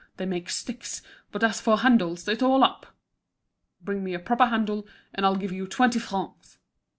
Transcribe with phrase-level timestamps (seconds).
[0.17, 2.87] They make sticks, but as for handles, it's all up!
[3.83, 6.57] Bring me a proper handle, and I'll give you twenty francs!"